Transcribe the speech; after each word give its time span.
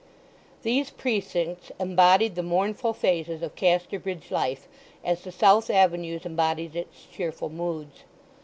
These 0.63 0.89
precincts 0.89 1.71
embodied 1.79 2.33
the 2.33 2.41
mournful 2.41 2.91
phases 2.91 3.43
of 3.43 3.53
Casterbridge 3.53 4.31
life, 4.31 4.67
as 5.03 5.21
the 5.23 5.31
south 5.31 5.69
avenues 5.69 6.25
embodied 6.25 6.75
its 6.75 7.05
cheerful 7.05 7.49
moods. 7.49 8.03